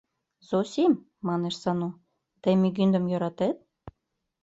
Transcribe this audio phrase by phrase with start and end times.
[0.47, 0.91] —Зосим,—
[1.27, 1.89] манеш Сану,—
[2.41, 3.57] тый мӱгиндым йӧратет?